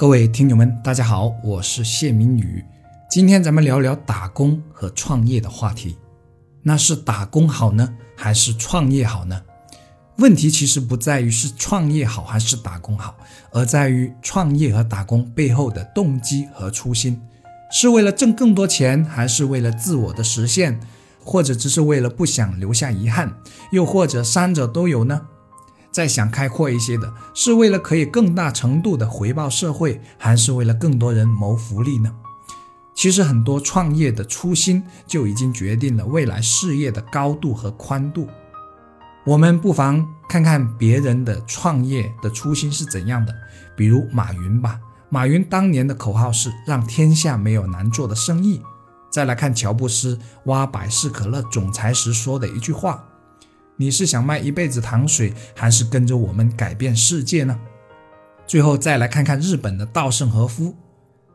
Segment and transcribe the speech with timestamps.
[0.00, 2.64] 各位听友们，大家好，我是谢明宇。
[3.10, 5.98] 今天咱们聊聊打工和创业的话题。
[6.62, 9.42] 那是打工好呢，还是创业好呢？
[10.16, 13.14] 问题其实不在于是创业好还是打工好，
[13.52, 17.20] 而在于创业和打工背后的动机和初心，
[17.70, 20.80] 是为了挣更多钱，还是为了自我的实现，
[21.22, 23.34] 或者只是为了不想留下遗憾，
[23.70, 25.20] 又或者三者都有呢？
[25.90, 32.14] 再想开阔一些的，是为了可以更大程度的回报社会，还是为了更多人谋福利呢？
[32.94, 38.28] 其实很多创业的初心就已经决定了未来事业的高度和宽度。
[39.24, 43.34] 我们不妨看看别人的创业的初心是怎样的，
[43.76, 44.78] 比如马云吧。
[45.08, 48.62] 马云当年的口号是“让天下没有难做的生意”。
[49.10, 53.04] 再来看乔布斯挖百事可乐总裁时说的一句话。
[53.80, 57.58] 你是想卖一辈子糖水，还是跟着我们改变世界呢？
[58.46, 60.74] 最后再来看看日本的稻盛和夫，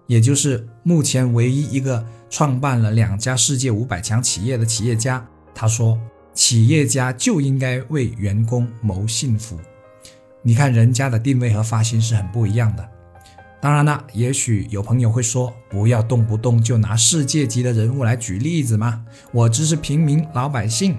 [0.06, 5.26] 也就是目前唯一一个创办了两家世界五百强企业的企业家。
[5.56, 6.00] 他说
[6.36, 9.60] ：“企业家就应该为员工谋幸福。”
[10.46, 12.88] 你看人家的定位和发心是很不一样的。
[13.60, 20.96] 当然了，也许有朋友会说：“不要动不动就拿世界级的人物来举例子嘛，我只是平民老百姓。”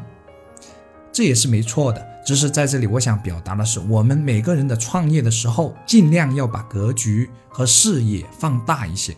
[1.17, 9.17] 这也是没错的，只是在这里我想表达的是，我们每个人的创业的时候，尽量要把格局和视野放大一些，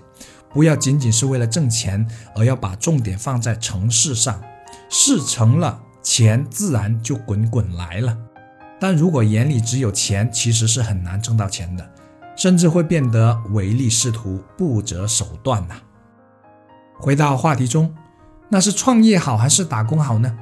[0.55, 4.40] 不要仅仅是为了挣钱，而要把重点放在成事上。
[4.88, 8.16] 事成了，钱自然就滚滚来了。
[8.78, 11.90] 但如果眼里只有钱，其实是很难挣到钱的，
[12.36, 15.74] 甚至会变得唯利是图、不择手段呐。
[16.96, 17.92] 回到话题中，
[18.48, 20.38] 那是创业好还是打工好呢？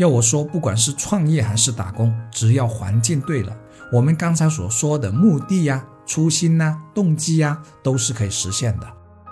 [0.00, 3.54] 要我说，不管是创业还是打工，只要环境对了，
[3.92, 8.86] 我们刚才所说的目的呀、初心呐、动机呀，都是可以实现的。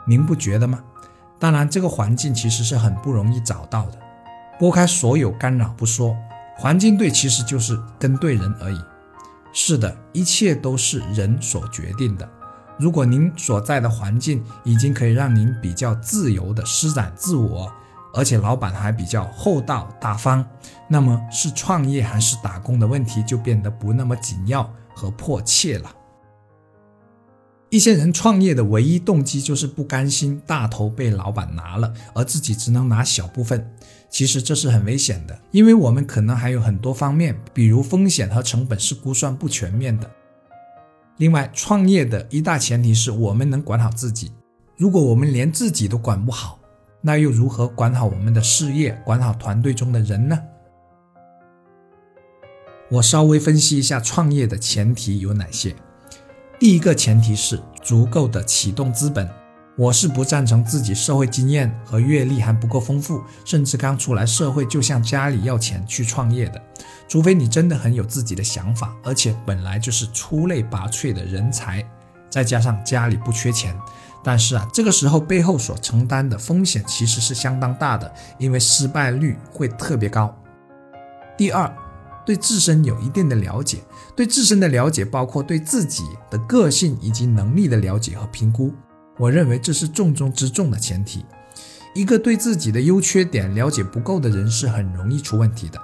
[0.06, 0.78] 您不觉得吗？
[1.38, 3.98] 当然，这个环境其实是很不容易找到的。
[4.59, 6.15] 拨开所有干扰不说，
[6.59, 8.78] 环境对其实就是跟对人而已。
[9.54, 12.28] 是的，一切都是人所决定的。
[12.78, 17.72] 如果您所在的环境已经可以让您比较自由地施展自我，
[18.19, 20.45] 而且老板还比较厚道大方，
[20.89, 25.95] 那么是创业还是打工的问题就变得不那么紧要和迫切了。
[27.71, 33.73] 一些人创业的唯一动机就是不甘心大头被老板拿了，而自己只能拿小部分。
[34.11, 40.11] 其实这是很危险的，因为我们可能还有很多方面，比如风险和成本是估算不全面的。
[41.19, 44.33] 另外，创业的一大前提是我们能管好自己。
[44.77, 46.59] 如果我们连自己都管不好，
[47.08, 50.38] 那又如何管好我们的事业，管好团队中的人呢？
[52.91, 55.74] 我稍微分析一下创业的前提有哪些。
[56.58, 59.26] 第一个前提是足够的启动资本。
[59.78, 66.60] 我是不赞成自己社会经验和阅历还不够丰富，甚至刚出来社会就向家里要钱去创业的。
[67.08, 71.82] 除非你真的很有自己的想法，而且本来就是出类拔萃的人才，
[72.28, 73.75] 再加上家里不缺钱。
[74.25, 80.34] 但是啊，这个时候背后所承担的风险其实是相当大的，因为失败率会特别高。
[81.37, 81.73] 第二，
[82.27, 83.79] 对自身有一定的了解，
[84.17, 88.75] 对自身的了解包括对自己的个性以及能力的了解和评估。
[89.19, 91.25] 我认为这是重中之重的前提。
[91.95, 95.81] 一个对自己的优缺点了解不够的人是很容易出问题的。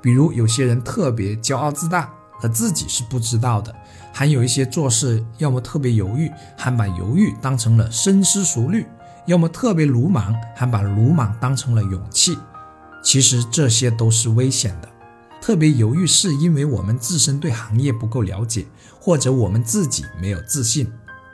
[0.00, 2.12] 比如有些人特别骄傲自大。
[2.42, 3.72] 他自己是不知道的，
[4.12, 8.82] 还有一些做事要么特别犹豫，还把犹豫当成了深思熟虑；
[9.26, 12.36] 要么特别鲁莽，还把鲁莽当成了勇气。
[13.00, 14.88] 其实这些都是危险的。
[15.40, 18.66] 特别犹豫是因为我们自身对行业不够了解，
[19.00, 20.86] 或者我们自己没有自信；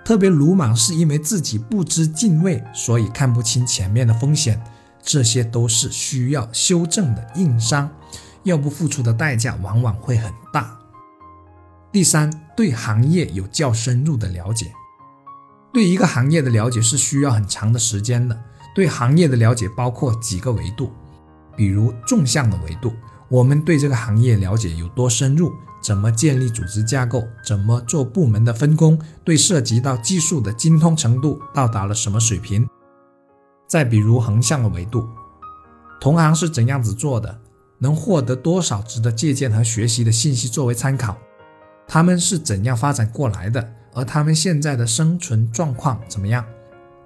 [0.05, 4.63] 特别鲁莽是因为自己不知敬畏，所以看不清前面的风险。
[5.03, 7.91] 这些都是需要修正的硬伤，
[8.43, 10.78] 要不付出的代价往往会很大。
[11.90, 14.73] 第三，对行业有较深入的了解。
[15.73, 18.38] 对一个行业的了解是需要很长的时间的。
[18.75, 20.93] 对行业的了解包括几个维度，
[21.56, 22.93] 比如纵向的维度，
[23.29, 25.52] 我们对这个行业了解有多深入，
[25.82, 32.69] 怎么建立组织架构，怎么做部门的分工，对涉及到技术的精通程度到达了什么水平。
[33.67, 35.08] 再比如横向的维度，
[36.00, 37.41] 同行是怎样子做的，
[37.79, 41.17] 能获得多少值得借鉴和学习的信息作为参考。
[41.88, 43.73] 他们是怎样发展过来的？
[43.94, 46.44] 而他们现在的生存状况怎么样？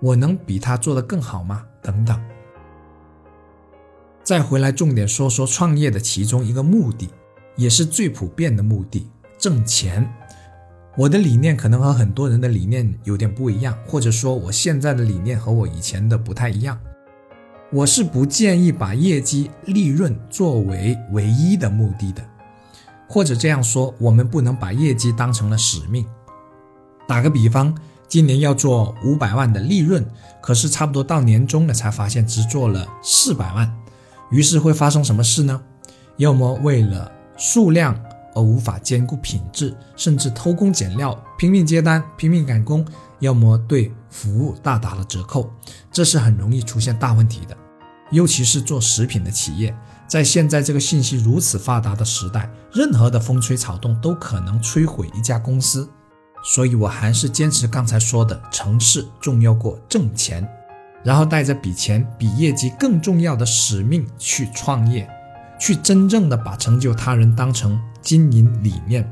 [0.01, 1.65] 我能比他做得更好吗？
[1.81, 2.21] 等等。
[4.25, 7.09] 再回来重点说说创业的其中一个目的，
[7.55, 9.09] 也是最普遍的目的——
[9.39, 10.13] 挣钱。
[10.97, 16.79] 我的理念可能和很多人的理念有点不一样，或者说我现在的理念和我以前的不太一样。
[17.71, 22.23] 我是不建议把业绩、利润作为唯一的目的的，
[23.13, 26.07] 或者这样说，我们不能把业绩当成了使命。
[27.07, 27.77] 打个比方，
[28.09, 30.03] 今年要做五百万的利润，
[30.41, 33.71] 可是差不多到年终了才发现只做了四百万，
[34.31, 35.61] 于是会发生什么事呢？
[36.17, 37.95] 要么为了数量。
[38.35, 42.83] 而无法兼顾品质，甚至偷工减料、拼命接单、拼命赶工，
[43.19, 45.51] 要么对服务大打了折扣，
[45.91, 47.55] 这是很容易出现大问题的。
[48.11, 49.77] 尤其是做食品的企业，
[50.13, 55.89] 在现在这个信息如此发达的时代，任何的风吹草动都可能摧毁一家公司。
[56.45, 60.47] 所以我还是坚持刚才说的，成事重要过挣钱，
[61.03, 65.09] 然后带着比钱、比业绩更重要的使命去创业。
[65.59, 69.11] 去真正的把成就他人当成经营理念，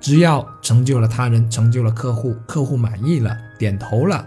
[0.00, 4.26] 只要成就了他人，成就了客户，客户满意了，点头了，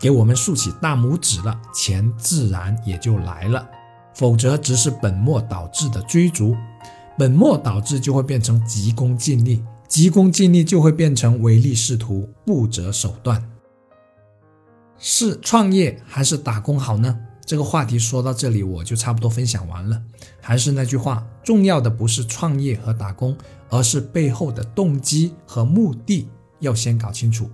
[0.00, 3.68] 给我们竖起大拇指了，钱自然也就来了。
[4.18, 6.56] 否则只是本末倒置的追逐，
[7.16, 13.48] 本末倒置就会变成急功近利，急功近利就会变成唯利是图，不择手段。
[14.98, 17.16] 是创业还是打工好呢？
[17.46, 20.02] 这个话题说到这里，我就差不多分享完了。
[20.40, 23.36] 还是那句话，重要的不是创业和打工，
[23.68, 26.28] 而是背后的动机和目的
[26.58, 27.48] 要先搞清楚。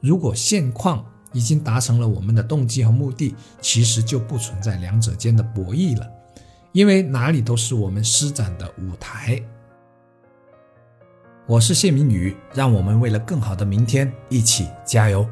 [0.00, 6.08] 如果现况已经达成了我们的动机和目的，其实就不存在两者间的博弈了，
[6.72, 9.40] 因为哪里都是我们施展的舞台。
[11.46, 15.28] 我是谢明宇，让我们为了更好的明天一起加油。